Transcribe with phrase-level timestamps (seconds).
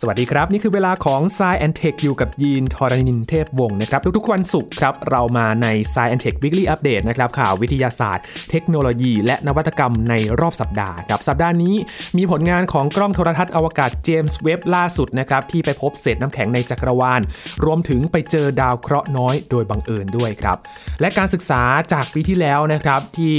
[0.00, 11.74] สวัสดีครับ นี่คือเวลาของ s ซแอนเทคอยู่กับยีนทอรณินเทพวงศ์นะครับ ทุกๆวันศุกร์ครับ เรามาใน s ซแอนเทค Weekly Update นะครับ ข่าววิทยาศาสตร์ เทคโนโลยี และนวัตกรรมในรอบสัปดาห์ครับ สัปดาห์นี้
[12.16, 17.20] มีผลงานของกล้องโทรทัศน์อวกาศเจมส์เว็บล่าสุดนะครับ ที่ไปพบเศษน้ำแข็งในจักรวาล
[17.64, 20.56] รวมถึงไปเจอดาวเคราะห์น้อยโดยบังเอิญด้วยครับ
[21.00, 23.34] และการศึกษาจากปีที่แล้วนะครับที่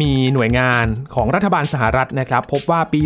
[0.00, 3.00] มีหน่วยงานของรัฐบาลสหรัฐนะครับ พบว่าปี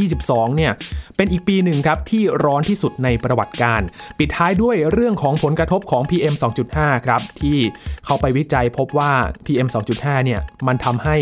[0.00, 0.72] 2022 เนี่ย
[1.16, 3.80] เป็นอีกปีหนึ่งครับที่ร้อนที่สุดในประวัติการ
[4.18, 6.34] ปิดท้ายด้วยเรื่องของผลกระทบของ PM
[6.70, 7.58] 2.5 ครับ ที่
[8.04, 9.12] เขาไปวิจัยพบว่า
[9.46, 11.16] PM 2.5 เนี่ยมันทำให้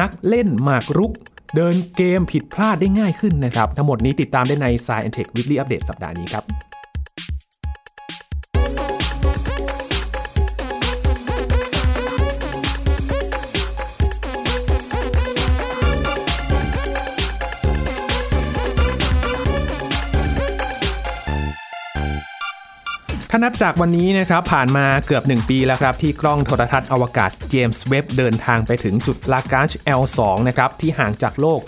[0.00, 1.12] นักเล่นหมากรุก
[1.56, 6.73] เดินเกมผิดพลาดได้ง่ายขึ้นนะครับ ทั้งหมดนี้ติดตามได้ใน Science Tech Weekly Update สัปดาห์นี้ครับ
[23.36, 31.60] ถ้านับจากวันนี้นะครับผ่านมาเกือบ 1 ปีแล้วครับที่กล้องโทรทัศน์อวกาศเจมส์เว็บเดินทางไปถึงจุดลากาช L2 นะครับที่ห่างจากโลก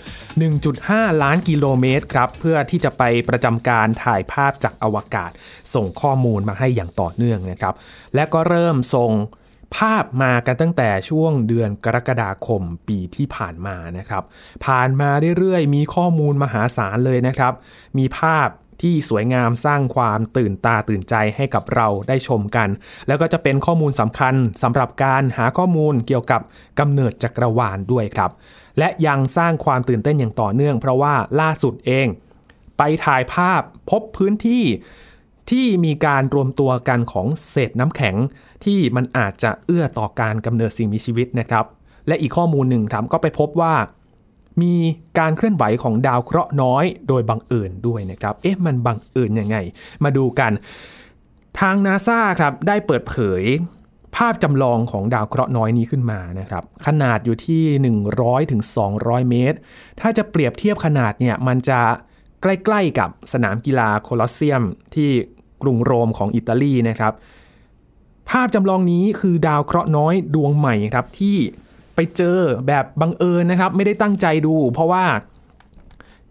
[0.57, 5.31] 1.5 ล้านกิโลเมตรครับเพื่อที่จะไปประจำการถ่ายภาพจากอวกาศ
[5.73, 7.73] ส่งข้อมูลมาให้อย่างต่อเนื่องนะครับ
[8.15, 9.11] และก็เริ่มส่ง
[9.77, 14.23] ภาพมากันตั้งแต่ช่วงเดือนกรกฎาคมปีที่ผ่านมานะครับ
[14.65, 17.53] ผ่านมาเรื่อยๆ มีข้อมูลมหาศาลเลยนะครับ
[17.97, 18.49] มีภาพ
[18.81, 22.69] ที่สวยงามสร้างความตื่นตาตื่นใจให้กับเราได้ชมกัน
[23.07, 26.41] แล้วก็จะเป็นข้อมูลสำคัญสำหรับการหาข้อมูลเกี่ยวกับ
[26.79, 28.31] กำเนิดจักรวาลด้วยครับ
[28.79, 32.07] และยังสร้างความตื่นเต้นอย่างต่อเนื่อง เพราะว่าล่าสุดเอง
[32.77, 34.65] ไปถ่ายภาพพบพื้นที่
[35.51, 38.15] ที่มีการรวมตัวกันของเศษน้ำแข็ง
[38.65, 41.65] ที่มันอาจจะเอื้อต่อการกำเนิดสิ่งมีชีวิตนะครับ
[42.07, 43.73] และอีกข้อมูลหนึ่งครับก็ไปพบว่า
[44.61, 44.75] มี
[45.19, 49.57] การเคลื่อนไหวของดาวเคราะห์น้อยโดยบังเอิญด้วยนะครับ เอ๊ะมันบังเอิญยังไง
[50.03, 50.51] มาดูกัน
[51.59, 53.43] ทางนาซาครับได้เปิดเผย
[54.15, 57.63] ภาพจำลองของดาวเคราะห์น้อยนี้ขึ้นมานะครับ ขนาดอยู่ที่
[58.09, 58.61] 100ถึง
[58.95, 59.57] 200 เมตร
[59.99, 61.79] ถ้าจะเปรียบเทียบขนาดเนี่ยมันจะ
[62.41, 64.63] ใกล้ๆกับสนามกีฬาโคลอสเซียม
[64.95, 65.09] ที่
[65.61, 67.13] กรุงโรมของอิตาลีนะครับ
[68.29, 71.37] ภาพจำลองนี้คือดาวเคราะห์น้อยดวงใหม่ครับที่
[71.97, 72.37] ไปเจอ
[72.67, 75.05] แบบบังเอิญนะครับ ไม่ได้ตั้งใจดู เพราะว่า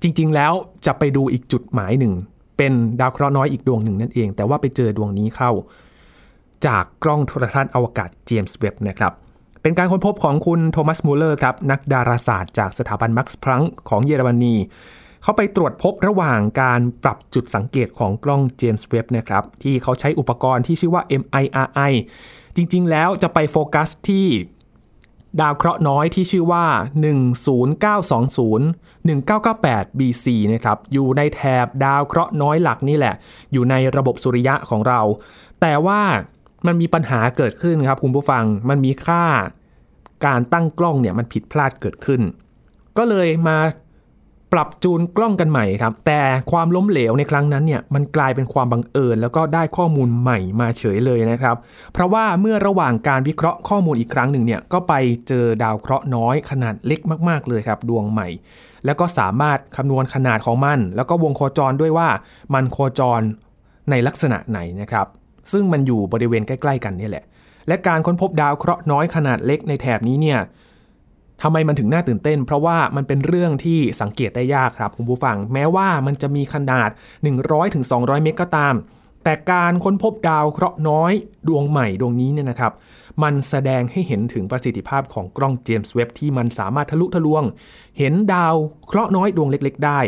[0.02, 0.52] จริง ๆ แล้ว
[0.86, 2.12] จะไปดูอีกจุดหมายหนึ่ง
[2.56, 5.50] เป็นดาวเคราะห์น้อยอีกดวงหนึ่งนั่นเอง แต่ว่าไปเจอดวงนี้เข้า
[6.66, 9.12] จากกล้องโทรทรรศน์อวกาศเจมส์เว็บบ์นะครับ
[9.62, 14.54] เป็นการค้นพบของคุณโทมัสมูเลอร์ครับนักดาราศาสตร์จากสถาบันมักซ์พลังค์ของเยอรมนี
[15.22, 21.92] เขาไปตรวจพบระหว่างการปรับจุดสังเกตของกล้องเจมส์เว็บบ์นะครับที่เขาใช้อุปกรณ์ที่ชื่อว่า MIRI
[22.56, 24.26] จริง ๆ แล้วจะไปโฟกัสที่
[25.40, 26.66] ดาวเคราะห์น้อยที่ชื่อว่า
[27.06, 28.60] 10920
[29.06, 33.14] 1998 BC นะครับ อยู่ในแถบดาวเคราะห์น้อยหลักนี่แหละ
[33.52, 35.00] อยู่ในระบบสุริยะของเรา
[35.60, 36.00] แต่ว่า
[36.66, 39.24] มันมีปัญหาเกิดขึ้นครับคุณผู้ฟัง มันมีค่า
[40.26, 42.20] การตั้งกล้องเนี่ยมันผิดพลาดเกิดขึ้น
[42.98, 43.56] ก็เลยมา
[44.52, 46.20] ปรับจูนกล้องกันใหม่ครับ แต่
[46.50, 51.56] ความล้มเหลวในครั้งนั้นเนี่ยมันกลายเป็นความบังเอิญ แล้วก็ได้ข้อมูลใหม่มาเฉยเลยนะครับ
[51.92, 54.92] เพราะว่าเมื่อระหว่างการวิเคราะห์ข้อมูลอีกครั้งหนึ่งเนี่ยก็ไป
[55.28, 58.28] เจอดาวเคราะห์น้อยขนาดเล็กมาก ๆเลยครับ ดวงใหม่
[58.84, 62.08] แล้วก็สามารถคำนวณขนาดของมัน แล้วก็วงโคจรด้วยว่า
[62.54, 63.22] มันโคจร
[63.90, 65.06] ในลักษณะไหนนะครับ
[65.52, 67.24] ซึ่งมันอยู่บริเวณใกล้ ๆ กันนี่แหละ
[67.68, 70.38] และการค้นพบดาวเคราะห์น้อยขนาดเล็กในแถบนี้เนี่ย
[71.42, 76.90] ทำไมมันถึงน่าตื่นเต้น เพราะว่ามันเป็นเรื่องที่สังเกตได้ยากครับคุณผู้ฟัง แม้ว่ามันจะมีขนาด
[77.56, 78.74] 100-200 เมตรก็ตาม
[79.24, 81.12] แต่การค้นพบดาวเคราะห์น้อย
[81.48, 82.72] ดวงใหม่ดวงนี้เนี่ยนะครับ
[83.22, 87.42] มันแสดงให้เห็นถึงประสิทธิภาพของกล้องเจมส์เว็บที่มันสามารถทะลุทะลวง
[87.98, 88.54] เห็นดาว
[88.86, 90.00] เคราะห์น้อยดวงเล็ก ๆ ได้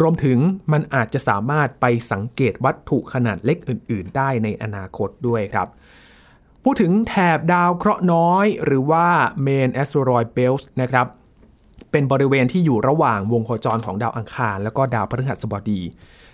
[0.00, 0.38] รวมถึง
[0.72, 5.68] มันอาจจะสามารถไปสังเกตวัตถุขนาดเล็กอื่น ๆ ได้ในอนาคตด้วยครับ
[6.66, 9.06] พูดถึงแถบดาวเคราะห์น้อย หรือว่า
[9.46, 11.06] Main Asteroid Belt นะครับ
[11.92, 15.80] เป็นบริเวณที่อยู่ระหว่างวงโคจรของดาวอังคาร แล้วก็ดาวพฤหัสบดี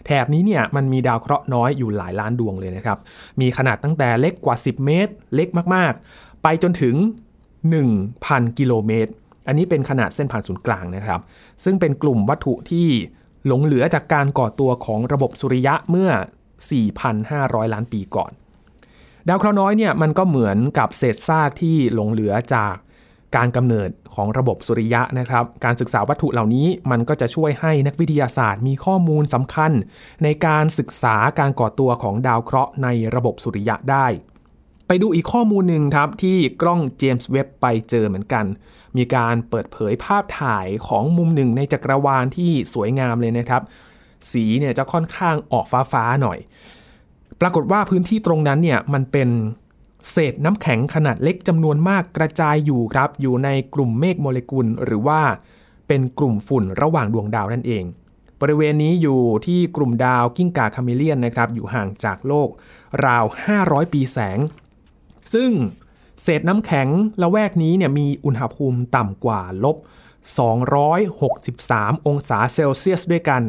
[0.06, 2.98] แถบนี้เนี่ยมันมีดาวเคราะห์น้อยอยู่หลายล้านดวงเลยนะครับ
[3.40, 6.94] มีขนาดตั้งแต่เล็กกว่า 10 เมตร เล็กมากๆ ไปจนถึง
[7.76, 9.12] 1,000 กิโลเมตร
[9.46, 11.20] อันนี้เป็นขนาดเส้นผ่านศูนย์กลางนะครับ
[11.64, 12.88] ซึ่งเป็นกลุ่มวัตถุที่
[13.46, 16.10] หลงเหลือจากการก่อตัวของระบบสุริยะเมื่อ
[16.90, 18.32] 4,500 ล้านปีก่อน
[19.30, 22.74] ดาวเคราะห์น้อยเนี่ยมันก็เหมือนกับเศษซากที่หลงเหลือจาก
[23.36, 29.72] การกำเนิดของระบบสุริยะนะครับ การศึกษาวัตถุเหล่านี้มันก็จะช่วยให้นักวิทยาศาสตร์มีข้อมูลสำคัญ
[30.22, 34.06] ในการศึกษาการก่อตัวของดาวเคราะห์ในระบบสุริยะได้
[34.86, 38.44] ไปดูอีกข้อมูลหนึ่งครับ ที่กล้องเจมส์เว็บไปเจอเหมือนกัน
[38.96, 43.62] มีการเปิดเผยภาพถ่ายของมุมหนึ่งในจักรวาลที่สวยงามเลยนะครับ
[44.30, 46.38] สีเนี่ยจะค่อนข้างออกฟ้าๆหน่อย
[47.40, 49.28] ปรากฏว่าพื้นที่ตรงนั้นเนี่ยมันเป็น
[50.10, 55.20] เศษน้ำแข็งขนาดเล็กจำนวนมากกระจายอยู่ครับ อยู่ในกลุ่มเมฆโมเลกุล หรือว่า
[55.88, 57.84] เป็นกลุ่มฝุ่นระหว่างดวงดาวนั่นเอง
[58.40, 62.48] บริเวณนี้อยู่ที่กลุ่มดาวกิ้งก่าคาเมเลียนนะครับ อยู่ห่างจากโลก
[63.06, 63.24] ราว
[63.58, 64.38] 500 ปีแสง
[65.34, 65.50] ซึ่ง
[66.22, 66.88] เศษน้ำแข็ง
[67.22, 69.76] ละแวกนี้เนี่ยมีอุณหภูมิต่ำกว่าลบ
[71.10, 73.42] 263 องศาเซลเซียสด้วยกัน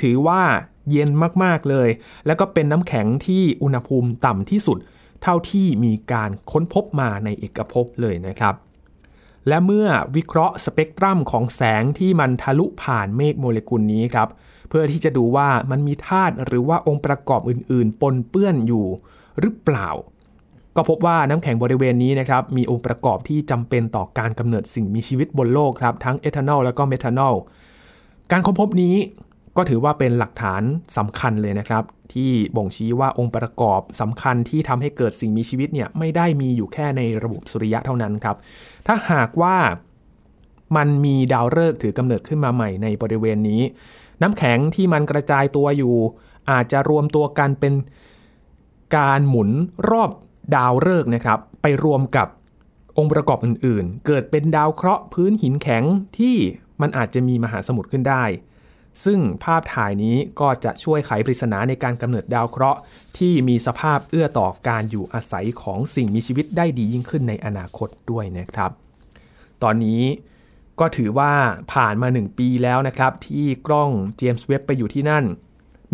[0.00, 0.42] ถือว่า
[0.90, 1.10] เย็น
[1.42, 1.88] มากๆเลย
[2.26, 4.78] แล้วก็เป็นน้ำแข็งที่อุณหภูมิต่ำที่สุด
[5.22, 8.54] เท่าที่มีการค้นพบมาในเอกภพเลยนะครับ
[9.48, 14.28] และเมื่อวิเคราะห์สเปกตรัมของแสงที่มันทะลุผ่านเมฆโมเลกุลนี้ครับ
[14.68, 18.86] เพื่อที่จะดูว่ามันมีธาตุหรือว่าองค์ประกอบอื่น ๆ ปนเปื้อนอยู่
[19.40, 19.88] หรือเปล่า
[20.76, 27.34] ก็พบว่าน้ำแข็งบริเวณนี้นะครับมีองค์ประกอบที่จำเป็นต่อการกำเนิดสิ่งมีชีวิตบนโลกครับทั้งเอทานอลและก็เมทานอล
[28.30, 28.96] การค้นพบนี้
[29.56, 30.62] ก็ถือว่าเป็นหลักฐาน
[30.96, 38.36] สำคัญเลยนะครับ ที่บ่งชี้ว่าองค์ประกอบสำคัญที่ทำให้เกิดสิ่งมีชีวิตเนี่ยไม่ได้มีอยู่แค่ในระบบสุริยะเท่านั้นครับ
[38.86, 39.56] ถ้าหากว่า
[40.76, 43.62] มันมีดาวฤกษ์ถือกำเนิดขึ้นมาใหม่ในบริเวณนี้
[44.22, 45.96] น้ำแข็งที่มันกระจายตัวอยู่
[46.50, 47.74] อาจจะรวมตัวกันเป็น
[48.96, 49.50] การหมุน
[49.90, 50.10] รอบ
[50.54, 52.28] ดาวฤกษ์นะครับ ไปรวมกับ
[52.98, 55.84] องค์ประกอบอื่น ๆ เกิดเป็นดาวเคราะห์พื้นหินแข็ง
[56.18, 56.36] ที่
[56.80, 58.24] มันอาจจะมีมหาสมุทรขึ้นได้
[59.04, 62.80] ซึ่งภาพถ่ายนี้ก็จะช่วยไขปริศนาในการกำเนิดดาวเคราะห์
[63.18, 68.70] ที่มีสภาพเอื้อต่อการอยู่อาศัยของสิ่งมีชีวิตได้ดียิ่งขึ้นในอนาคตด้วยนะครับ
[69.62, 70.02] ตอนนี้
[70.80, 71.32] ก็ถือว่า
[71.72, 75.24] ผ่านมา 1 ปีแล้วนะครับ ที่กล้องเจมส์เว็บไปอยู่ที่นั่น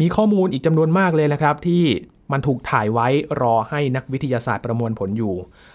[0.01, 1.85] มีข้อมูลอีกจำนวนมากเลยนะครับ ที่
[2.33, 3.09] มันถูกถ่ายไว้
[3.41, 5.35] รอให้นักวิทยาศาสตร์ประมวลผลอยู่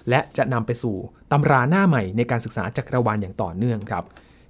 [0.09, 0.95] และจะนำไปสู่
[1.31, 4.03] ตำราหน้าใหม่ในการศึกษาจักรวาลอย่างต่อเนื่องครับ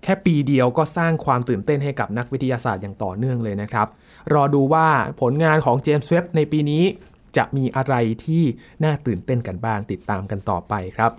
[0.07, 3.87] ค่ปีเดียวก็สร้างความตื่นเต้นให้กับนักวิทยาศาสตร์อย่างต่อเนื่องเลยนะครับ
[4.33, 4.87] รอดูว่า
[5.21, 6.83] ผลงานของเจมส์เว็บในปีนี้
[7.37, 7.93] จะมีอะไร
[8.25, 8.43] ที่
[8.83, 11.11] น่าตื่นเต้นกันบ้างติดตามกันต่อไปครับ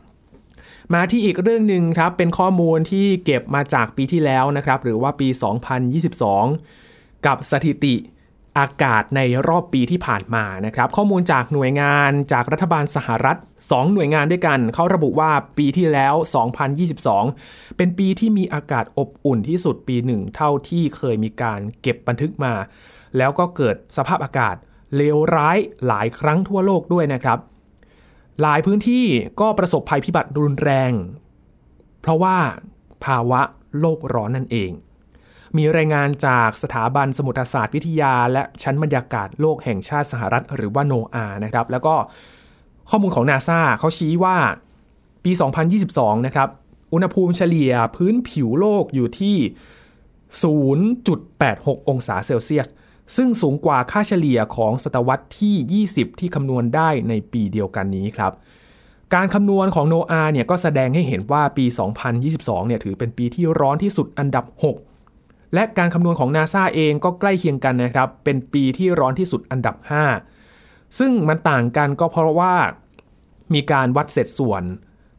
[0.94, 5.28] มาที่อีกเรื่องหนึ่งครับเป็นข้อมูลที่เก็บมาจากปีที่แล้วนะครับ หรือว่าปี
[6.46, 7.94] 2022 กับสถิติ
[8.58, 16.14] อากาศในรอบปีที่ผ่านมานะครับข้อมูลจากหน่วยงานจากรัฐบาลสหรัฐ 2 หน่วยงานด้วยกัน เขาระบุว่าปีที่แล้ว
[16.96, 22.54] 2022 เป็นปีที่มีอากาศอบอุ่นที่สุดปีหนึ่งเท่าที่เคยมีการเก็บบันทึกมา
[23.16, 24.56] แล้วก็เกิดสภาพอากาศ
[24.96, 27.38] เลวร้ายหลายครั้งทั่วโลกด้วยนะครับ
[28.42, 29.04] หลายพื้นที่
[29.40, 30.92] ก็ประสบภัยพิบัติรุนแรง
[32.00, 32.36] เพราะว่า
[33.04, 33.40] ภาวะ
[33.80, 34.70] โลกร้อนนั่นเอง
[35.56, 41.94] มีรายงานจากสถาบันสมุทรศาสตร์วิทยา และชั้นบรรยากาศโลกแห่งชาติสหรัฐ หรือว่าโนอานะครับ แล้วก็
[42.90, 44.36] ข้อมูลของนาซาเขาชี้ว่า
[45.24, 45.32] ปี
[45.78, 46.48] 2022 นะครับ
[46.92, 49.36] อุณหภูมิเฉลี่ยพื้นผิวโลกอยู่ที่
[50.58, 52.68] 0.86 องศาเซลเซียส
[53.16, 58.32] ซึ่งสูงกว่าค่าเฉลี่ยของศตวรรษที่ 20 ที่คำนวณได้ในปีเดียวกันนี้ครับ
[59.14, 61.64] การคำนวณของโนอาเนี่ยก็แสดงให้เห็นว่าปี
[62.16, 64.87] 2022 เนี่ยถือเป็นปีที่ร้อนที่สุดอันดับ6
[65.54, 69.76] และการคำนวณของนาซาเองก็ใกล้เคียงกันนะครับ เป็นปีที่ร้อนที่สุดอันดับ
[70.34, 72.54] 5 ซึ่งมันต่างกันก็เพราะว่า
[73.54, 74.62] มีการวัดเศษส่วน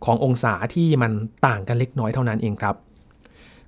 [0.06, 1.12] ขององศาที่มัน
[1.48, 2.76] ต่างกันเล็กน้อยเท่านั้นเองครับ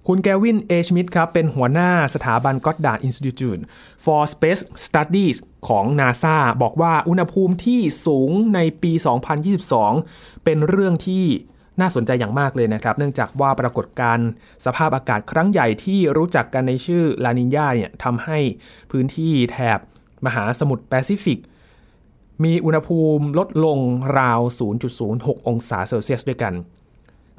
[0.08, 3.62] คุณแกวินเอชมิดครับ เป็นหัวหน้าสถาบัน Goddard Institute
[4.04, 5.38] for Space Studies
[5.68, 8.92] ของ NASA บอกว่าอุณหภูมิที่สูงในปี
[9.68, 11.26] 2022 เป็นเรื่องที่
[11.80, 14.28] น่าสนใจอย่างมากเลยนะครับ เนื่องจากว่าปรากฏการณ์
[14.66, 18.40] สภาพอากาศครั้งใหญ่ที่รู้จักกันในชื่อลานินยาเนี่ยทำให้
[18.92, 19.80] พื้นที่แถบ
[20.26, 21.40] มหาสมุทรแปซิฟิก
[22.44, 23.80] มีอุณหภูมิลดลง
[24.20, 24.40] ราว
[24.94, 26.54] 0.06 องศาเซลเซียสด้วยกัน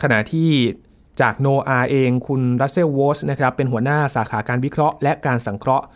[0.03, 0.51] ขณะที่
[1.21, 5.87] จาก NOAA เองคุณรัสเซลโวสนะครับเป็นหัวหน้าสาขาการวิเคราะห์ และการสังเคราะห์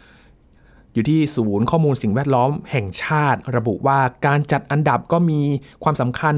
[0.92, 5.40] อยู่ที่ศูนย์ข้อมูลสิ่งแวดล้อมแห่งชาติ ระบุว่าการจัดอันดับก็มี
[5.82, 6.34] ความสำคัญ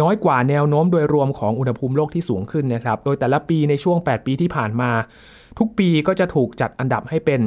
[0.00, 4.90] น้อยกว่าแนวโน้มโดยรวมของอุณหภูมิโลกที่สูงขึ้นนะครับ โดยแต่ละปีในช่วง 8 ปีที่ผ่านมา
[5.58, 7.40] ทุกปีก็จะถูกจัดอันดับให้เป็น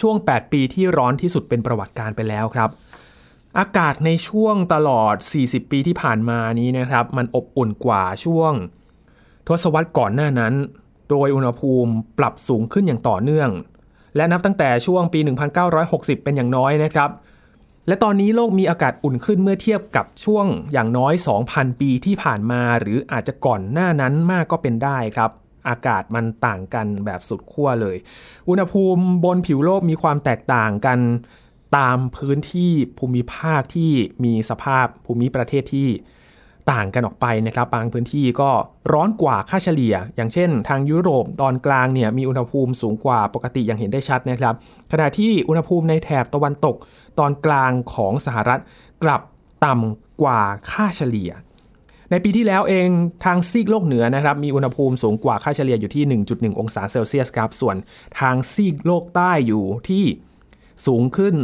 [0.00, 2.70] ช่วง 8 ปีที่ร้อนที่สุดเป็นประวัติการไปแล้วครับ
[3.58, 8.52] อากาศในช่วงตลอด 40 ปีที่ผ่านมานี้นะครับ มันอบอุ่นกว่าช่วง
[9.48, 10.54] ทศวรรษก่อนหน้านั้น
[11.10, 13.50] โดยอุณหภูมิปรับสูงขึ้นอย่างต่อเนื่อง
[14.16, 15.20] และนับตั้งแต่ช่วงปี
[15.72, 17.10] 1960 เป็นอย่างน้อยนะครับ
[17.88, 21.14] และตอนนี้โลกมีอากาศอุ่นขึ้นเมื่อเทียบกับช่วงอย่างน้อย
[21.48, 25.30] 2,000 ปีที่ผ่านมา หรืออาจจะก่อนหน้านั้นมากก็เป็นได้ครับ
[25.68, 27.96] อากาศมันต่างกันแบบสุดขั้วเลย
[28.48, 30.98] อุณหภูมิบนผิวโลกมีความแตกต่างกัน
[31.76, 33.90] ตามพื้นที่ภูมิภาคที่
[34.24, 35.90] มีสภาพภูมิประเทศที่
[36.72, 38.50] ต่างกันออกไปนะครับ บางพื้นที่ก็
[38.92, 44.54] ร้อนกว่าค่าเฉลี่ย อย่างเช่น ทางยุโรปตอนกลางเนี่ยมีอุณหภูมิสูงกว่าปกติอย่างเห็นได้ชัดนะครับ
[44.92, 46.76] ขณะที่อุณหภูมิในแถบตะวันตก
[47.18, 48.60] ตอนกลางของสหรัฐ
[49.02, 49.22] กลับ
[49.64, 51.30] ต่ำกว่าค่าเฉลี่ย
[52.10, 52.88] ในปีที่แล้วเอง
[53.24, 57.76] ทางซีกโลกเหนือนะครับมีอุณหภูมิสูงกว่าค่าเฉลี่ยอยู่ที่ 1.1 องศาเซลเซียสครับส่วน
[58.20, 60.04] ทางซีกโลกใต้อยู่ที่
[60.86, 61.34] สูงขึ้น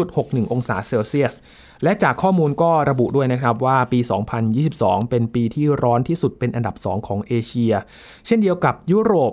[0.00, 1.34] 0.61 องศาเซลเซียส
[1.84, 4.00] และจากข้อมูลก็ระบุด้วยนะครับว่าปี
[4.54, 7.72] 2022 เป็นปีที่ร้อนที่สุดเป็นอันดับ 2 ของเอเชีย
[8.26, 9.32] เช่นเดียวกับยุโรป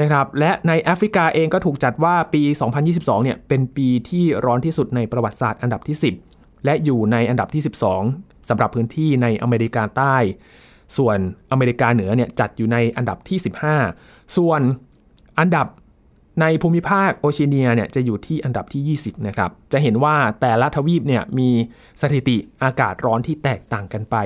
[0.00, 2.42] นะครับและในแอฟริกาเองก็ถูกจัดว่าปี
[2.84, 5.96] 2022 เนี่ยเป็นปีที่ร้อนที่สุดในประวัติศาสตร์อันดับที่
[6.30, 7.62] 10 และอยู่ในอันดับที่
[8.04, 10.16] 12สำหรับพื้นที่ในอเมริกาใต้
[10.96, 11.18] ส่วน
[11.52, 13.38] อเมริกาเหนือเนี่ยจัดอยู่ในอันดับที่
[13.86, 14.60] 15 ส่วน
[15.38, 15.66] อันดับ
[16.40, 21.50] ในภูมิภาคโอเชียเนียเนี่ยจะอยู่ที่อันดับที่ 20 นะครับ จะเห็นว่าแต่ละทวีปเนี่ยมี
[22.02, 24.16] สถิติอากาศร้อนที่แตกต่างกันไป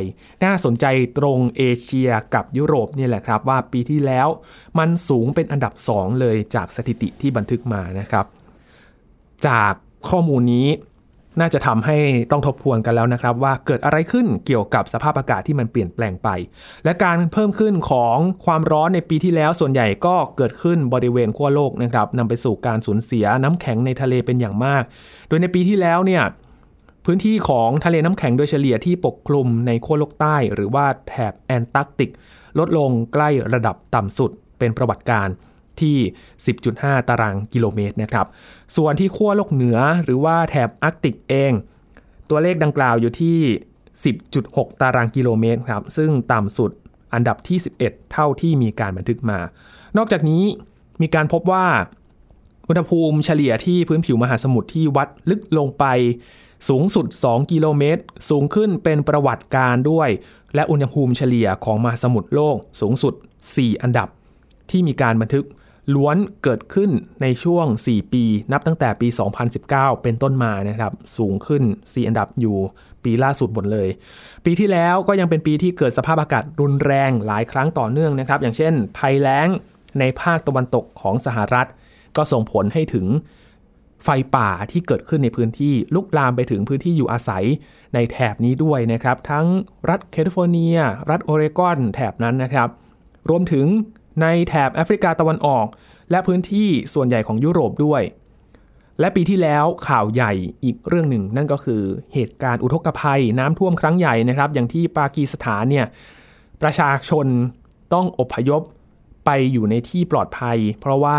[0.44, 0.84] น่าสนใจ
[1.18, 4.28] ตรงเอเชียกับยุโรปเนี่ยแหละครับ ว่าปีที่แล้ว
[4.78, 8.26] มันสูงเป็นอันดับ 2 เลยจากสถิติที่บันทึกมานะครับ
[9.46, 9.72] จาก
[10.08, 10.68] ข้อมูลนี้
[11.40, 11.96] น่าจะทำให้
[12.30, 16.28] ต้องทบทวนกันแล้วนะครับ ว่าเกิดอะไรขึ้นเกี่ยวกับสภาพอากาศที่มันเปลี่ยนแปลงไป
[16.84, 24.82] และการเพิ่มขึ้นของความร้อนในปีที่แล้วส่วนใหญ่ก็เกิดขึ้นบริเวณขั้วโลกนะครับนำไปสู่การสูญเสียน้ำแข็งในทะเลเป็นอย่างมาก
[25.28, 26.22] โดยในปีที่แล้วเนี่ย
[27.04, 32.10] พื้นที่ของทะเลน้ำแข็งโดยเฉลี่ยที่ปกคลุมในขั้วโลกใต้ หรือว่าแถบแอนตาร์กติก
[32.58, 35.28] ลดลงใกล้ระดับต่ำสุดเป็นประวัติการ
[35.82, 35.96] ที่
[36.54, 38.26] 10.5 ตารางกิโลเมตรนะครับ
[38.76, 41.52] ส่วนที่ขั้วโลกเหนือหรือว่าแถบอาร์กติกเอง
[42.30, 43.38] ตัวเลขดังกล่าวอยู่ที่
[44.10, 46.70] 10.6 ตารางกิโลเมตรครับ ซึ่งต่ำสุด
[47.14, 49.38] อันดับที่ 11 เท่าที่มีการบันทึกมา
[49.96, 50.44] นอกจากนี้
[51.02, 51.66] มีการพบว่า
[52.68, 55.84] อุณหภูมิเฉลี่ยที่พื้นผิวมหาสมุทรที่วัดลึกลงไป
[56.68, 60.08] สูงสุด 2 กิโลเมตร สูงขึ้นเป็นประวัติการด้วย
[60.54, 63.14] และอุณหภูมิเฉลี่ยของมหาสมุทรโลกสูงสุด
[63.46, 64.08] 4 อันดับ
[64.70, 65.44] ที่มีการบันทึก
[65.94, 66.90] ล้วนเกิดขึ้น
[67.22, 69.08] ในช่วง 4 ปี นับตั้งแต่ปี
[69.56, 72.56] 2019 เป็นต้นมานะครับ สูงขึ้น 4 อันดับอยู่
[73.04, 73.88] ปีล่าสุดหมดเลย
[74.44, 79.48] ปีที่แล้วก็ยังเป็นปีที่เกิดสภาพอากาศรุนแรงหลายครั้งต่อเนื่องนะครับ อย่างเช่น ภัยแล้ง
[79.98, 81.66] ในภาคตะวันตกของสหรัฐ
[82.16, 83.06] ก็ส่งผลให้ถึง
[84.04, 87.44] ไฟป่าที่เกิดขึ้นในพื้นที่ลุกลามไปถึงพื้นที่อยู่อาศัย
[87.94, 89.46] ในแถบนี้ด้วยนะครับ ทั้ง
[89.88, 90.76] รัฐแคลิฟอร์เนีย
[91.10, 92.68] รัฐโอเรกอนแถบนั้นนะครับ
[93.30, 93.66] รวมถึง
[94.20, 95.66] ในแถบแอฟริกาตะวันออก
[96.10, 98.02] และพื้นที่ส่วนใหญ่ของยุโรปด้วย
[99.00, 100.32] และปีที่แล้วข่าวใหญ่
[100.64, 101.82] อีกเรื่องหนึ่ง นั่นก็คือ
[102.14, 105.86] เหตุการณ์อุทกภัยน้ำท่วมครั้งใหญ่นะครับ อย่างที่ปากีสถานเนี่ย
[106.62, 107.26] ประชาชน
[107.92, 108.62] ต้องอพยพ
[109.26, 111.18] ไปอยู่ในที่ปลอดภัย เพราะว่า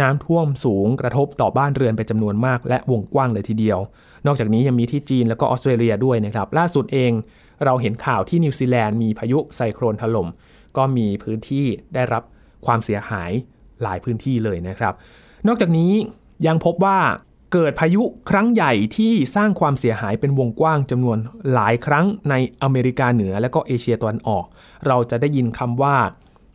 [0.00, 3.78] น้ำท่วมสูงกระทบต่อบ้านเรือนเป็นจำนวนมาก และวงกว้างเลยทีเดียว
[4.26, 7.12] นอกจากนี้ยังมีที่จีนแล้วก็ออสเตรเลียด้วยนะครับ ล่าสุดเอง
[7.64, 10.28] เราเห็นข่าวที่นิวซีแลนด์มีพายุไซโครนถล่ม
[10.76, 12.22] ก็มีพื้นที่ได้รับ
[12.66, 13.30] ความเสียหาย
[13.82, 14.94] หลายพื้นที่เลยนะครับ
[15.46, 15.92] นอกจากนี้
[16.46, 16.98] ยังพบว่า
[17.52, 21.18] เกิดพายุครั้งใหญ่ที่สร้างความเสียหายเป็นวงกว้างจำนวน
[21.52, 24.44] หลายครั้งในอเมริกาเหนือและก็เอเชียตะวันออก
[24.86, 25.96] เราจะได้ยินคำว่า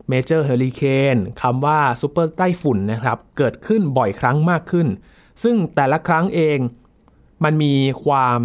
[0.10, 4.88] major hurricane คำว่าซูเปอร์ไต้ฝุ่นนะครับ เกิดขึ้นบ่อยครั้งมากขึ้น
[5.44, 6.60] ซึ่งแต่ละครั้งเอง
[7.44, 7.74] มันมี
[8.06, 8.40] ความ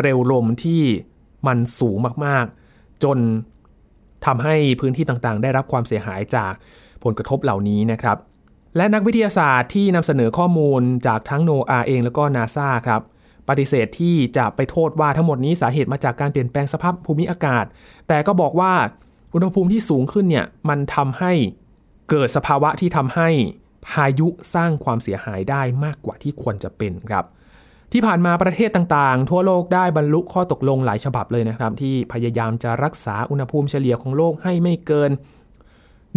[0.00, 0.82] เร็วลมที่
[1.46, 1.96] มันสูง
[2.26, 3.18] มากๆ จน
[4.26, 6.52] ทำให้พื้นที่ต่างๆ ได้รับความเสียหายจาก
[7.04, 8.16] ผลกระทบเหล่านี้นะครับ
[8.76, 13.02] และนักวิทยาศาสตร์ที่นำเสนอข้อมูลจากทั้งโนอาเองแล้วก็นาซาครับ
[13.48, 17.64] ปฏิเสธที่จะไปโทษว่าทั้งหมดนี้สาเหตุมาจากการเปลี่ยนแปลงสภาพภูมิอากาศ
[18.08, 18.72] แต่ก็บอกว่า
[19.34, 21.32] อุณหภูมิที่สูงขึ้นเนี่ยมันทำให้
[22.10, 23.28] เกิดสภาวะที่ทำให้
[23.86, 27.24] พายุสร้างความเสียหายได้มากกว่าที่ควรจะเป็นครับ
[27.92, 35.10] ที่ผ่านมาประเทศต่างๆ ทั่วโลกได้บรรลุข้อตกลงหลายฉบับเลยนะครับ ที่พยายามจะรักษาอุณหภูมิเฉลี่ยของโลกให้ไม่เกิน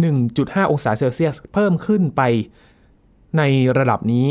[0.02, 2.22] 1.5 องศาเซลเซียส เพิ่มขึ้นไป
[3.38, 3.42] ใน
[3.78, 4.26] ระดับนี้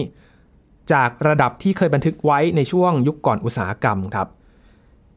[0.94, 4.28] จากระดับที่เคยบันทึกไว้ในช่วงยุคก่อนอุตสาหกรรมครับ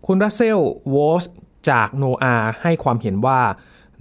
[0.06, 0.58] คุณรัสเซล
[0.94, 1.24] วอส
[1.70, 3.40] จากโนอาให้ความเห็นว่า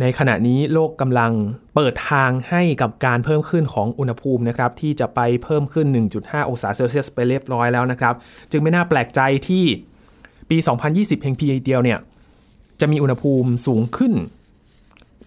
[0.02, 1.32] ในขณะนี้โลกกำลัง
[1.76, 5.88] เปิดทางให้กับการเพิ่มขึ้นของอุณหภูมินะครับที่จะไปเพิ่มขึ้น
[6.18, 8.14] 1.5 องศาเซลเซียสไปเรียบร้อยแล้วนะครับ
[8.52, 9.66] จึงไม่น่าแปลกใจที่
[10.50, 10.58] ปี
[10.90, 12.00] 2020 เพียงเพียงเดียวเนี่ย
[12.80, 14.14] จะมีอุณหภูมิสูงขึ้น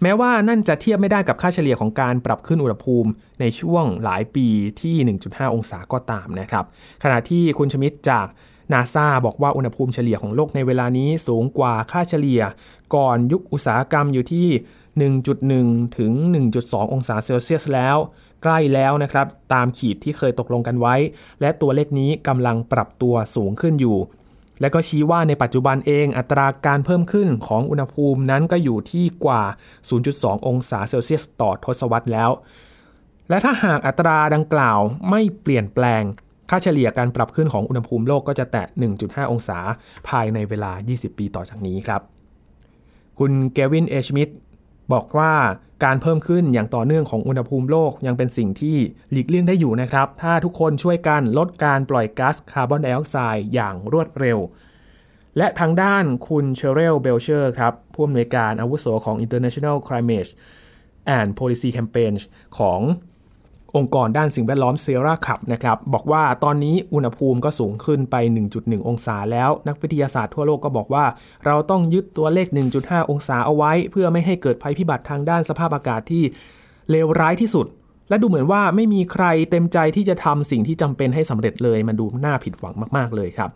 [0.03, 3.11] แม้ว่านั่นจะเทียบไม่ได้กับค่าเฉลี่ยของการปรับขึ้นอุณหภูมิ
[3.41, 4.47] ในช่วงหลายปี
[4.81, 6.65] ที่ 1.5 องศาก็ตามนะครับ
[7.03, 8.27] ขณะที่คุณชมิดจาก
[8.73, 12.43] นาซาบอกว่าอุณหภูมิเฉลี่ยของโลกในเวลานี้สูงกว่าค่าเฉลี่ย
[12.95, 14.49] ก่อนยุคอุตสาหกรรมอยู่ที่
[15.27, 16.13] 1.1 ถึง
[16.53, 17.97] 1.2 องศาเซลเซียสแล้ว
[18.43, 20.95] ใกล้แล้วนะครับ ตามขีดที่เคยตกลงกันไว้
[21.41, 23.99] และตัวเลขนี้กำลังปรับตัวสูงขึ้นอยู่
[24.61, 29.43] และก็ชี้ว่าในปัจจุบันเองอัตราการเพิ่มขึ้นของอุณหภูมินั้นก็อยู่ที่กว่า
[29.95, 32.31] 0.2 องศาเซลเซียสต่อทศวรรษแล้ว
[33.29, 36.03] และถ้าหากอัตราดังกล่าวไม่เปลี่ยนแปลง
[36.51, 38.67] ค่าเฉลี่ยการปรับขึ้นของอุณหภูมิโลกก็จะแตะ
[38.99, 39.59] 1.5 องศา
[40.09, 42.01] ภายในเวลา 20 ปีต่อจากนี้ครับ
[43.19, 44.29] คุณเกวิน ชมิดต์
[44.93, 45.33] บอกว่า
[45.85, 48.77] การเพิ่มขึ้นอย่างต่อเนื่องของอุณหภูมิโลกยังเป็นสิ่งที่
[49.11, 54.39] หลีกเลี่ยงได้อยู่นะครับ ถ้าทุกคนช่วยกันลดการปล่อยก๊าซคาร์บอนไดออกไซด์อย่างรวดเร็ว
[55.37, 60.31] และทางด้านคุณเชเรลเบลเชอร์ครับผู้อำนวยการอาวุโสของ International Climate
[61.19, 62.13] and Policy Campaign
[62.59, 62.81] ของ
[63.77, 68.17] องค์กรด้านสิ่งแวดล้อมเซียร์ราคลับนะครับบอกว่าตอนนี้อุณหภูมิก็สูงขึ้นไป
[68.53, 71.05] 1.1 องศาแล้ว นักวิทยาศาสตร์ทั่วโลกก็บอกว่า
[71.47, 72.47] เราต้องยึดตัวเลข
[72.79, 76.25] 1.5 องศาเอาไว้ เพื่อไม่ให้เกิดภัยพิบัติทางด้านสภาพอากาศที่
[76.91, 77.67] เลวร้ายที่สุด
[78.09, 83.51] และดูเหมือนว่าไม่มีใครเต็มใจที่จะทำสิ่งที่จำเป็นให้สำเร็จเลย มันดูน่าผิดหวังมาก ๆ เลยครับ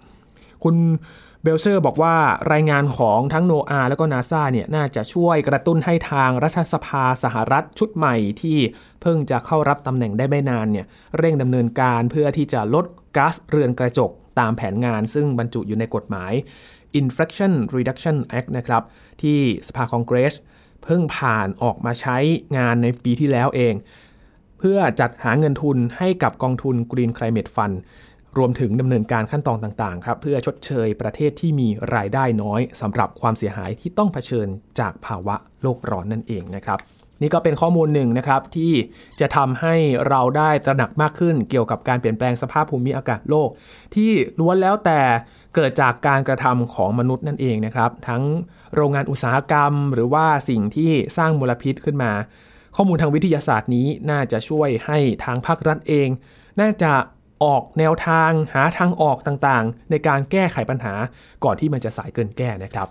[0.62, 0.74] คุณ
[1.44, 2.16] เบลเซอร์บอกว่า
[2.52, 8.58] รายงานของทั้งโนอาแล้วก็นาซาเนี่ยน่าจะช่วยกระตุ้นให้ทางรัฐสภาสหรัฐชุดใหม่ที่
[9.00, 10.86] เพิ่งจะเข้ารับตำแหน่งได้ไม่นานเนี่ย
[11.18, 12.84] เร่งดำเนินการเพื่อที่จะลด
[13.16, 16.32] ก๊าซเรือนกระจกตามแผนงานซึ่งบรรจุอยู่ในกฎหมาย
[17.00, 18.82] Inflation Reduction Act นะครับ
[19.22, 20.34] ที่สภาคองเกรส
[20.84, 22.16] เพิ่งผ่านออกมาใช้
[22.56, 23.74] งานในปีที่แล้วเอง
[24.58, 27.76] เพื่อจัดหาเงินทุนให้กับกองทุน Green Climate Fund
[28.38, 34.48] รวมถึงดำเนินการขั้นตอนต่างๆครับเพื่อชดเชยประเทศที่มีรายได้น้อยสำหรับความเสียหายที่ต้องเผชิญ
[34.80, 36.78] จากภาวะโลกร้อนนั่นเองนะครับ
[37.22, 38.72] นี่ก็เป็นข้อมูลหนึ่งนะครับที่
[39.20, 39.74] จะทำให้
[40.08, 43.48] เราได้ตระหนักมากขึ้นเกี่ยวกับการเปลี่ยนแปลงสภาพภูมิอากาศโลก
[43.94, 45.00] ที่ล้วนแล้วแต่
[45.54, 48.22] เกิดจากการกระทำของมนุษย์นั่นเองนะครับ ทั้ง
[48.74, 52.12] โรงงานอุตสาหกรรม หรือว่าสิ่งที่สร้างมลพิษขึ้นมา
[52.76, 56.08] ข้อมูลทางวิทยาศาสตร์นี้น่าจะช่วยให้ทางภาครัฐเอง
[56.60, 56.92] น่าจะ
[57.42, 60.94] ออกแนวทางหาทางออกต่างๆ ในการแก้ไขปัญหา
[61.44, 62.88] ก่อนที่มันจะสายเกินแก้นะครับ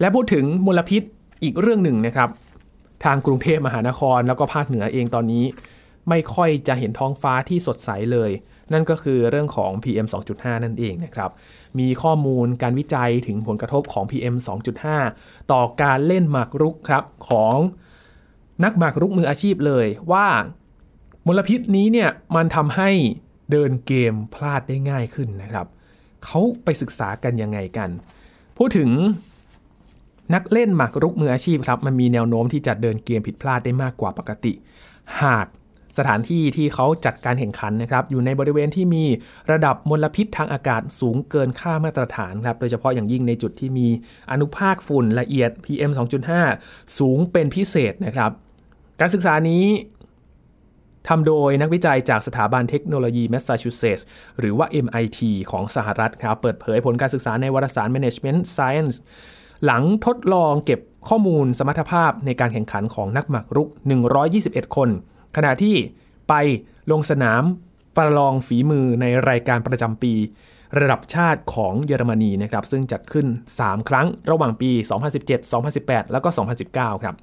[0.00, 1.02] และพูดถึงมลพิษ
[1.42, 2.28] อีกเรื่องหนึ่งนะครับ
[3.04, 5.44] ทางกรุงเทพมหานครแล้วก็ภาคเหนือเองตอนนี้
[6.08, 8.30] ไม่ค่อยจะเห็นท้องฟ้าที่สดใสเลย
[8.72, 11.30] นั่นก็คือเรื่องของ PM 2.5 นั่นเองนะครับ
[11.78, 14.34] มีข้อมูลการวิจัยถึงผลกระทบของ PM
[14.94, 17.56] 2.5 ต่อการเล่นหมากรุกครับของ
[18.64, 20.26] นักหมากรุกมืออาชีพเลยว่า
[21.26, 22.90] มลพิษนี้เนี่ยมันทำให้
[23.50, 25.66] เดินเกมพลาดได้ง่ายขึ้นนะครับ
[26.24, 27.90] เขาไปศึกษากันยังไงกัน
[28.58, 28.90] พูดถึง
[30.34, 34.52] นักเล่นหมากรุกมืออาชีพครับมันมีแนวโน้มที่จะเดินเกมผิดพลาดได้มากกว่าปกติ
[35.22, 35.46] หาก
[35.98, 39.04] สถานที่ที่เขาจัดการแข่งขันนะครับอยู่ในบริเวณที่มี
[39.50, 43.88] ระดับมลพิษทางอากาศสูงเกินค่ามาตรฐานครับโดยเฉพาะอย่างยิ่งในจุดที่มี
[44.30, 45.90] อนุภาคฝุ่นละเอียด PM
[46.44, 48.30] 2.5 สูงเป็นพิเศษนะครับ
[49.00, 49.64] การศึกษานี้
[51.08, 54.06] ทำโดยนักวิจัยจากสถาบันเทคโนโลยีแมสซาชูเซตส์
[54.38, 58.96] หรือว่า MIT ของสหรัฐครับ เปิดเผยผลการศึกษาในวารสาร Management Science
[59.64, 63.68] หลังทดลองเก็บข้อมูลสมรรถภาพในการแข่งขันของนักหมากรุก
[64.22, 64.88] 121 คน
[65.36, 65.76] ขณะที่
[66.28, 66.34] ไป
[66.90, 67.42] ลงสนาม
[67.96, 70.14] ประลองฝีมือในรายการประจำปี
[70.80, 73.26] ระดับชาติของเยอรมนีนะครับซึ่งจัดขึ้น
[73.58, 74.70] 3 ครั้งระหว่างปี
[75.22, 76.28] 2017 2018 แล้วก็
[76.66, 77.14] 2019 ครับ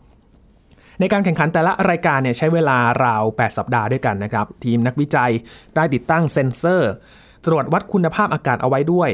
[0.99, 5.31] ในการแข่งขันแต่ละรายการเนี่ยใช้เวลาราว 8 สัปดาห์ด้วยกันนะครับ ทีมนักวิจัย
[5.75, 6.91] ได้ติดตั้งเซ็นเซอร์
[7.45, 9.09] ตรวจวัดคุณภาพอากาศเอาไว้ด้วย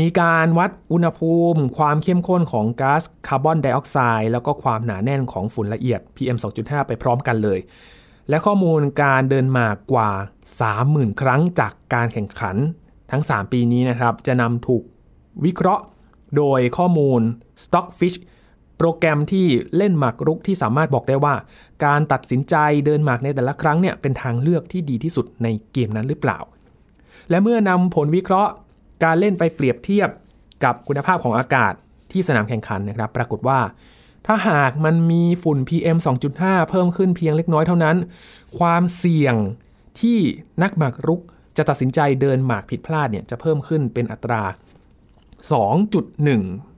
[0.00, 7.58] มีการวัดอุณหภูมิ ความเข้มข้นของก๊าซคาร์บอนไดออกไซด์แล้วก็ความหนาแน่นของฝุ่นละเอียด PM 2.5 ไปพร้อมกันเลย
[8.28, 10.10] และข้อมูลการเดินมากกว่า
[10.64, 12.56] 30,000 ครั้งจากการแข่งขัน
[13.10, 14.82] ทั้ง 3 ปีนี้นะครับ จะนำถูก
[15.44, 15.84] วิเคราะห์
[16.36, 17.20] โดยข้อมูล
[17.64, 18.16] Stockfish
[18.78, 21.34] โปรแกรมที่เล่นหมากรุกที่สามารถบอกได้ว่า
[21.84, 22.54] การตัดสินใจ
[22.86, 26.38] เดินหมากในแต่ละครั้งเนี่ยเป็นทางเลือกที่ดีที่สุดในเกมนั้นหรือเปล่า
[27.30, 28.52] และเมื่อนำผลวิเคราะห์
[29.04, 30.08] การเล่นไปเปรียบเทียบ
[30.64, 31.72] กับคุณภาพของอากาศ
[32.12, 33.60] ที่สนามแข่งขันนะครับ ปรากฏว่า
[34.26, 35.98] ถ้าหากมันมีฝุ่น PM
[36.34, 37.96] 2.5 เพิ่มขึ้นเพียงเล็กน้อยเท่านั้น
[38.58, 39.34] ความเสี่ยง
[40.00, 40.18] ที่
[40.62, 41.20] นักหมากรุก
[41.56, 44.42] จะตัดสินใจเดินหมากผิดพลาดเนี่ยจะเพิ่มขึ้นเป็นอัตรา
[45.62, 46.73] 2.1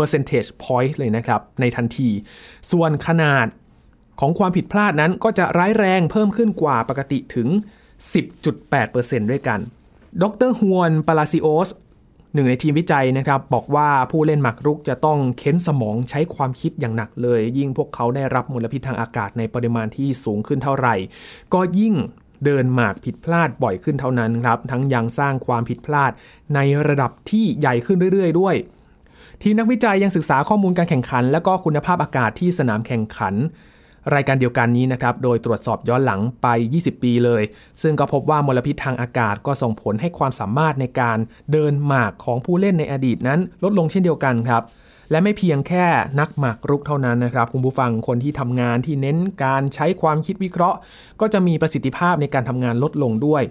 [0.00, 2.10] percentage point เลยนะครับในทันที
[2.70, 3.46] ส่วนขนาด
[4.20, 7.48] ของความผิดพลาดนั้นก็จะร้ายแรงเพิ่มขึ้นกว่าปกติถึง
[8.20, 9.60] 10.8%ด้วยกัน
[10.22, 11.68] ดรฮวนปาลาซิโอส
[12.34, 20.94] หนึ่งในทีมวิจัยนะครับบอกว่าผู้เล่นหมากรุกจะต้องเค้นสมองใช้ความคิดอย่างหนักเลย ยิ่งพวกเขาได้รับมลพิษทางอากาศในปริมาณที่สูงขึ้นเท่าไหร่
[21.54, 21.94] ก็ยิ่ง
[22.44, 26.12] เดินหมากผิดพลาดบ่อยขึ้นเท่านั้นครับ ทั้งยังสร้างความผิดพลาด
[26.54, 28.54] ในระดับที่ใหญ่ขึ้นเรื่อย ๆ ด้วย
[29.42, 33.34] ทีมนักวิจัยยังศึกษาข้อมูลการแข่งขัน และก็คุณภาพอากาศที่สนามแข่งขัน
[34.14, 36.46] รายการเดียวกันนี้นะครับ โดยตรวจสอบย้อนหลังไป
[36.78, 37.42] 20 ปีเลย
[37.82, 41.18] ซึ่งก็พบว่ามลพิษทางอากาศก็ส่งผลให้ความสามารถในการ
[41.52, 44.62] เดินหมากของผู้เล่นในอดีตนั้น ลดลงเช่นเดียวกันครับ
[45.10, 45.86] และไม่เพียงแค่
[46.20, 50.78] นักหมากรุกเท่านั้นนะครับ คุณผู้ฟังคนที่ทำงานที่เน้นการใช้ความคิดวิเคราะห์
[51.20, 53.42] ก็จะมีประสิทธิภาพในการทำงานลดลงด้วย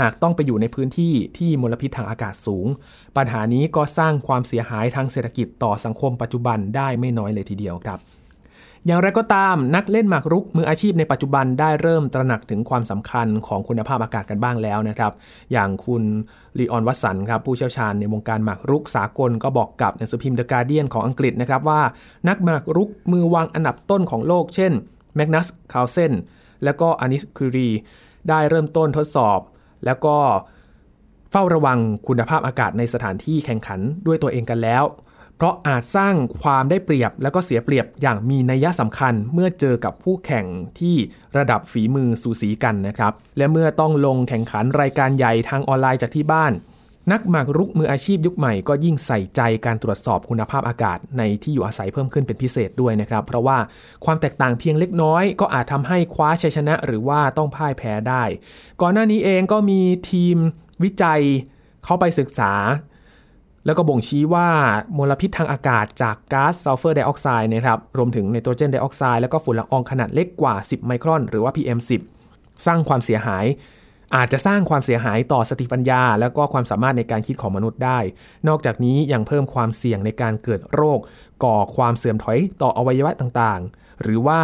[0.00, 2.66] หากต้องไปอยู่ในพื้นที่ที่มลพิษทางอากาศสูง
[3.16, 8.00] ปัญหานี้ก็สร้างความเสียหายทางเศรษฐกิจต่อสังคมปัจจุบันได้ไม่น้อยเลยทีเดียวครับ
[8.86, 15.12] อย่างไรก็ตามนักเล่นหมากรุกมืออาชีพในปัจจุบันได้เริ่มตระหนักถึงความสำคัญของคุณภาพอากาศกันบ้างแล้วนะครับ
[15.52, 16.02] อย่างคุณ
[16.58, 21.80] ลีออนวัตสันครับผู้เชี่ยวชาญในวงการหมากรุกสากลก็บอกกับหนังสือพิมพ์เดอะการเดียนของอังกฤษนะครับว่า
[22.28, 24.72] นักหมากรุกมือวางอันดับต้นของโลก เช่น
[25.16, 26.12] แมกนัสคาลเซน
[26.64, 27.70] และก็อานิสคูรี
[28.28, 29.40] ได้เริ่มต้นทดสอบ
[29.84, 30.16] แล้วก็
[31.30, 34.84] เฝ้าระวังคุณภาพอากาศในสถานที่แข่งขันด้วยตัวเองกันแล้ว
[35.36, 40.46] เพราะอาจสร้างความได้เปรียบและก็เสียเปรียบอย่างมีนัยสำคัญเมื่อเจอกับผู้แข่ง
[40.80, 40.96] ที่
[41.36, 46.52] ระดับฝีมือสูสีกันนะครับ และเมื่อต้องลงแข่งขันรายการใหญ่ทางออนไลน์จากที่บ้าน
[47.12, 53.58] นักหมากรุกมืออาชีพยุคใหม่ก็ยิ่งใส่ใจการตรวจสอบคุณภาพอากาศในที่อยู่อาศัยเพิ่มขึ้นเป็นพิเศษด้วยนะครับ เพราะว่า
[54.04, 58.24] ความแตกต่างเพียงเล็กน้อย ก็อาจทำให้คว้าชัยชนะหรือว่าต้องพ่ายแพ้ได้
[58.80, 60.36] ก่อนหน้านี้เองก็มีทีม
[60.82, 61.20] วิจัย
[61.84, 62.52] เข้าไปศึกษา
[63.66, 64.48] แล้วก็บ่งชี้ว่า
[64.98, 72.00] มลพิษทางอากาศจากก๊าซซัลเฟอร์ไดออกไซด์นะครับรวมถึงไนโตรเจนไดออกไซด์แล้วก็ฝุ่นละอองขนาดเล็กกว่า 10 ไมครอน หรือว่า PM10
[72.66, 73.44] สร้างความเสียหาย
[74.16, 77.98] อาจจะสร้างความเสียหายต่อสติปัญญา แล้วก็ความสามารถในการคิดของมนุษย์ได้
[78.48, 81.00] นอกจากนี้ยังเพิ่มความเสี่ยงในการเกิดโรค
[81.44, 84.40] ก่อความเสื่อมถอยต่ออวัยวะต่างๆ หรือว่า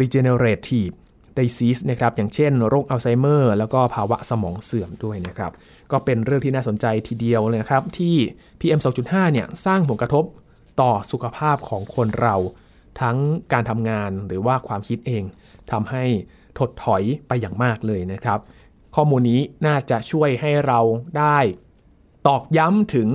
[0.00, 0.94] degenerative
[1.38, 5.52] disease นะครับ อย่างเช่นโรคอัลไซเมอร์ แล้วก็ภาวะสมองเสื่อมด้วยนะครับ
[5.92, 8.16] ก็เป็นเรื่องที่น่าสนใจทีเดียวเลยครับ ที่
[8.60, 10.24] PM 2.5 เนี่ย สร้างผลกระทบ
[10.80, 12.36] ต่อสุขภาพของคนเรา
[13.00, 13.16] ทั้ง
[13.52, 15.22] การทำงานหรือว่าความคิดเอง
[15.72, 16.04] ทำให้
[16.58, 18.38] ถดถอยไปอย่างมากเลยนะครับ
[18.94, 20.80] ข้อมูลนี้น่าจะช่วยให้เรา
[21.18, 21.38] ได้
[22.26, 23.08] ตอกย้ำถึง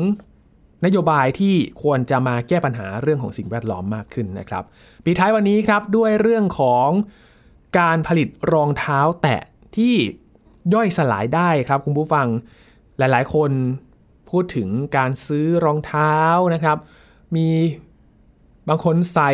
[0.86, 4.64] นโยบายที่ควรจะมาแก้ปัญหาเรื่องของสิ่งแวดล้อมมากขึ้นนะครับ
[5.06, 6.90] ปีท้ายวันนี้ครับด้วยเรื่องของ
[7.80, 9.42] การผลิตรองเท้าแตะ
[9.76, 9.94] ที่
[10.74, 12.28] ย่อยสลายได้ครับคุณผู้ฟัง
[12.98, 13.52] หลายๆ คน
[14.30, 16.16] พูดถึงการซื้อรองเท้า
[16.54, 16.78] นะครับ
[17.36, 17.48] มี
[18.68, 19.32] บางคนใส่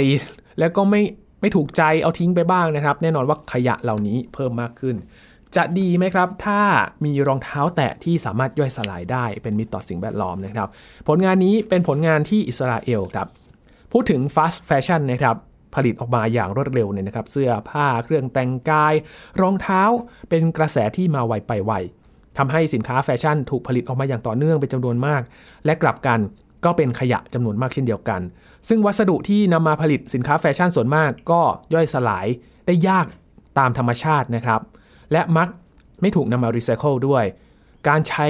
[0.60, 1.02] แล้วก็ไม่
[1.42, 4.96] ไม่ถูกใจเอาทิ้งไปบ้างนะครับ แน่นอนว่าขยะเหล่านี้เพิ่มมากขึ้น
[5.56, 6.62] จะดีไหมครับ ถ้า
[7.06, 10.68] มีรองเท้าแตะที่สามารถย่อยสลายได้เป็นมิตรต่อสิ่งแวดล้อมนะครับ
[11.08, 13.28] ผลงานนี้เป็นผลงานที่อิสราเอลครับ
[13.92, 15.36] พูดถึง fast fashion นะครับ
[15.76, 18.94] ผลิตออกมาอย่างรวดเร็วเนี่ยนะครับ เสื้อผ้าเครื่องแต่งกาย
[19.42, 19.82] รองเท้า
[20.30, 21.72] เป็นกระแสที่มาไวไปไว
[22.38, 25.22] ทำให้สินค้าแฟชั่นถูกผลิตออกมาอย่างต่อเนื่องเป็นจำนวนมาก
[25.66, 26.20] และกลับกัน
[26.66, 28.22] ก็เป็นขยะจำนวนมากเช่นเดียวกัน
[28.70, 31.42] ซึ่งวัสดุที่นำมาผลิตสินค้าแฟชั่นส่วนมากก็
[31.74, 32.28] ย่อยสลาย
[32.68, 33.06] ได้ยาก
[33.60, 34.62] ตามธรรมชาตินะครับ
[35.12, 35.48] และมัก
[36.02, 37.24] ไม่ถูกนำมารีไซเคิลด้วย
[37.88, 38.28] การใช้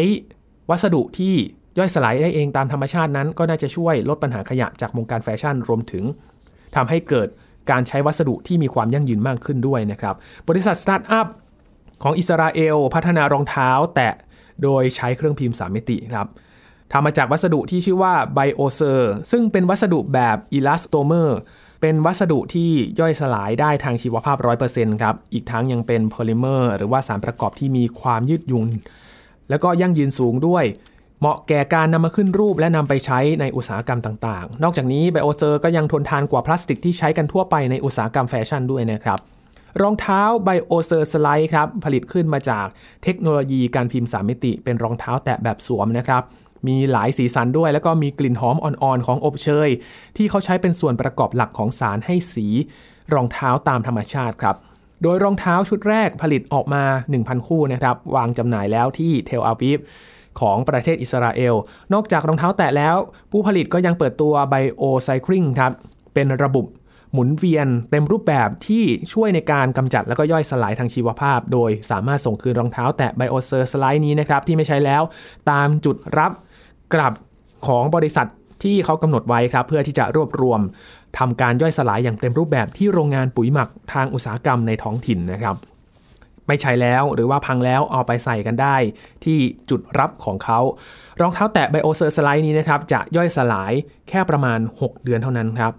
[0.69, 1.34] วัสดุที่
[1.78, 6.04] ย่อยสลายได้เองตามธรรมชาตินั้น ก็น่าจะช่วยลดปัญหาขยะจากวงการแฟชั่นรวมถึง
[6.76, 7.28] ทำให้เกิด
[7.71, 10.15] การใช้วัสดุที่มีความยั่งยืนมากขึ้นด้วยนะครับ
[10.50, 11.28] บริษัทสตาร์ทอัพ
[12.04, 14.13] ของอิสราเอล พัฒนารองเท้าแตะ
[14.63, 16.28] โดยใช้เครื่องพิมพ์ 3 มิติครับ
[16.91, 21.40] ทำมาจากวัสดุที่ชื่อว่า BioCir ซึ่งเป็นวัสดุแบบ elastomer
[21.82, 22.69] เป็นวัสดุที่
[23.00, 24.38] ย่อยสลายได้ทางชีวภาพ
[24.69, 28.69] 100%ครับ อีกทั้งยังเป็นโพลิเมอร์หรือว่าสารประกอบที่มีความยืดหยุ่น
[29.50, 30.65] แล้วก็ยั่งยืนสูงด้วย
[31.19, 39.19] เหมาะแก่การนำมาขึ้นรูปและนำไปใช้ในอุตสาหกรรมต่างๆ นอกจากนี้ BioCir ก็ยังทนทานกว่าพลาสติกที่ใช้กันทั่วไปในอุตสาหกรรมแฟชั่นด้วยนะครับ
[39.82, 42.65] รองเท้า BioCir Slides ครับ ผลิตขึ้นมาจาก
[43.04, 46.23] เทคโนโลยีการพิมพ์ 3 มิติ เป็นรองเท้าแตะแบบสวมนะครับ
[46.68, 49.70] มีหลายสีสันด้วย แล้วก็มีกลิ่นหอมอ่อนๆ ของอบเชย
[50.18, 52.48] ที่เขาใช้เป็นส่วนประกอบหลักของสารให้สี
[53.14, 54.56] รองเท้าตามธรรมชาติครับ
[55.04, 56.84] โดยรองเท้าชุดแรกผลิตออกมา
[57.16, 59.80] 1,000 คู่นะครับ วางจำหน่ายแล้วที่เทลอาวีฟ
[60.40, 61.56] ของประเทศอิสราเอล
[61.94, 62.96] นอกจากรองเท้าแตะแล้ว
[63.32, 65.72] ผู้ผลิตก็ยังเปิดตัว BioCycling ครับ
[66.14, 66.66] เป็นระบบ
[67.14, 75.02] หมุนเวียนเต็มรูปแบบที่ช่วยในการกำจัดแล้วก็ย่อยสลายทางชีวภาพ โดยสามารถส่งคืนรองเท้าแตะ BioCir Slides นี้นะครับที่ไม่ใช้แล้ว
[75.52, 76.32] ตามจุดรับ
[76.93, 77.13] กลับ
[77.67, 78.28] ของบริษัท
[78.63, 80.62] ที่เขากำหนดไว้ครับ เพื่อที่จะรวบรวม
[81.17, 85.56] ทำการย่อยสลายอย่างเต็มรูปแบบที่โรงงานปุ๋ยหมักทางอุตสาหกรรมในท้องถิ่นนะครับ
[86.47, 88.76] ไม่ใช้แล้วหรือว่าพังแล้วเอาไปใส่กันได้
[89.23, 89.38] ที่
[89.69, 90.60] จุดรับของเขา
[91.19, 93.73] รองเท้าแตะไบโอเซอร์สไลด์นี้นะครับ จะย่อยสลาย
[94.10, 95.73] แค่ประมาณ 6 เดือนเท่านั้นครับ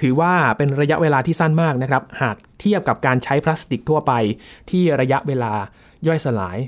[0.00, 4.12] ถือว่าเป็นระยะเวลาที่สั้นมากนะครับ หากเทียบกับการใช้พลาสติกทั่วไป
[4.70, 5.52] ที่ระยะเวลา
[6.06, 6.58] ย่อยสลาย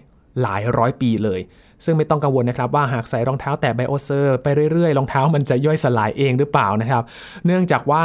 [0.43, 1.41] หลายร้อยปีเลย
[1.85, 7.03] ซึ่งไม่ต้องกังวลนะครับว่าหากใส่รองเท้าแตะ BioCir ไปเรื่อยๆ รองเท้ามันจะย่อยสลายเองหรือเปล่านะครับ
[7.47, 8.05] เนื่องจากว่า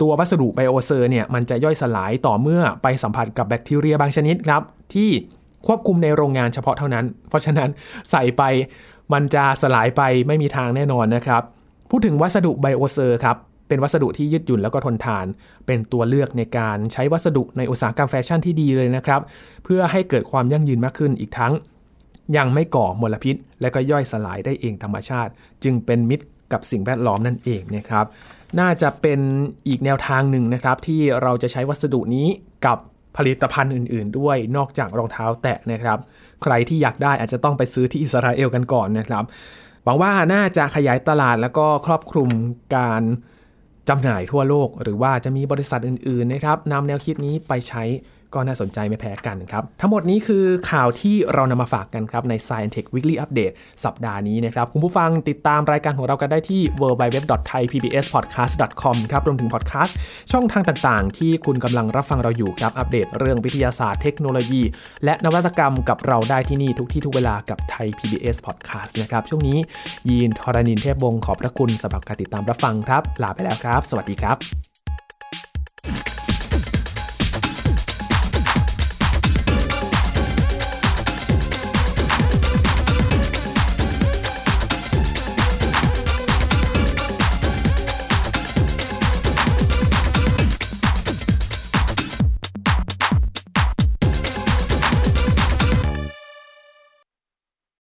[0.00, 4.62] ตัววัสดุ BioCir เนี่ยมันจะย่อยสลายต่อเมื่อไปสัมผัสกับแบคทีเรียบางชนิดครับ
[4.94, 5.10] ที่
[5.66, 7.68] ควบคุมในโรงงานเฉพาะเท่านั้น เพราะฉะนั้น
[8.10, 8.42] ใส่ไป
[9.12, 11.42] มันจะสลายไปไม่มีทางแน่นอนนะครับ
[11.90, 13.36] พูดถึงวัสดุ BioCir ครับ
[13.68, 15.26] เป็นวัสดุที่ยืดหยุ่นแล้วก็ทนทาน
[15.66, 19.20] เป็นตัวเลือกในการใช้วัสดุในอุตสาหกรรมแฟชั่นที่ดีเลยนะครับ
[19.64, 21.52] เพื่อให้เกิดความยั่งยืนมากขึ้นอีกทั้ง
[22.36, 25.32] ยังไม่ก่อมลพิษ และก็ย่อยสลายได้เองธรรมชาติ
[25.64, 28.06] จึงเป็นมิตรกับสิ่งแวดล้อมนั่นเองนะครับ
[28.60, 29.20] น่าจะเป็น
[29.68, 32.26] อีกแนวทางหนึ่งนะครับ ที่เราจะใช้วัสดุนี้
[32.66, 32.78] กับ
[33.16, 35.98] ผลิตภัณฑ์อื่น ๆ ด้วยนอกจากรองเท้าแตะนะครับ
[36.42, 39.24] ใครที่อยากได้อาจจะต้องไปซื้อที่อิสราเอลกันก่อนนะครับ
[39.84, 42.30] หวังว่าน่าจะขยายตลาดแล้วก็ครอบคลุม
[42.76, 43.02] การ
[43.88, 47.84] จำหน่ายทั่วโลก หรือว่าจะมีบริษัทอื่น ๆ นะครับนำแนวคิดนี้ไปใช้
[48.34, 59.96] ก็น่าสนใจไม่แพ้กันครับ ทั้งหมดนี้คือข่าวที่เรานำมาฝากกันครับใน Science Tech Weekly Update สัปดาห์นี้นะครับ คุณผู้ฟังติดตามรายการของเรากันได้ที่ www.thaipbspodcast.com ครับรวมถึงพอดแคสต์
[60.32, 64.62] ช่องทางต่างๆ ที่คุณกำลังรับฟังเราอยู่ครับอัปเดตเรื่องวิทยาศาสตร์เทคโนโลยี
[65.04, 69.58] และนวัตกรรมกับเราได้ที่นี่ทุกที่ทุกเวลากับไทย PBS Podcast นะครับช่วงนี้
[70.08, 74.71] ยีนทรณินเทพวงศ์ขอบพระคุณสำหรับการติดตามรับฟังครับ ลาไปแล้วครับ สวัสดีครับ